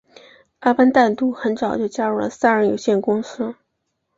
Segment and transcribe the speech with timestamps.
[0.61, 3.53] 阿班旦杜很早就加入了杀人有限公司。